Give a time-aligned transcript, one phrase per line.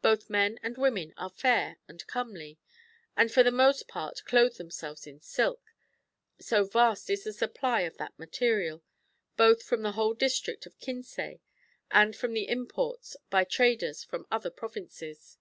[0.00, 2.58] [Both men and women are fair and comely,
[3.14, 5.74] and for the most part clothe themselves in silk,
[6.40, 8.82] so vast is the supply of that material,
[9.36, 11.42] both from the whole district of Kinsay,
[11.90, 15.36] and from the imports by traders from other provinces.'